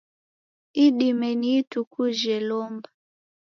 [0.85, 2.87] Idime ni ituku jhe lomba.